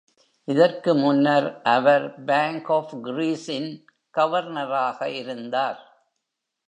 [0.47, 3.71] இதற்கு முன்னர் அவர் Bank of Greece இன்
[4.17, 5.81] கவர்னராக இருந்தார்.